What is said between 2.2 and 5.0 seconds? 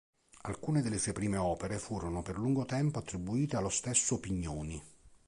per lungo tempo attribuite allo stesso Pignoni.